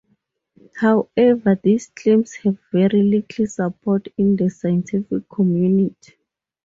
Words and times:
However, 0.77 1.59
these 1.63 1.89
claims 1.95 2.33
have 2.33 2.57
very 2.71 3.03
little 3.03 3.45
support 3.45 4.07
in 4.17 4.35
the 4.35 4.49
scientific 4.49 5.29
community. 5.29 6.13